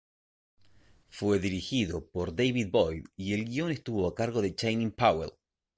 [1.09, 5.31] Fue dirigido por David Boyd y el guion estuvo a cargo de Channing Powell.